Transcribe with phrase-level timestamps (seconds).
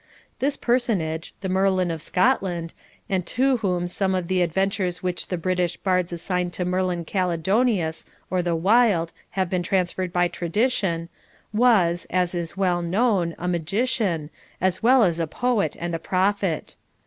[0.39, 2.73] This personage, the Merlin of Scotland,
[3.07, 8.07] and to whom some of the adventures which the British bards assigned to Merlin Caledonius,
[8.31, 11.07] or the Wild, have been transferred by tradition,
[11.53, 16.75] was, as is well known, a magician, as well as a poet and prophet.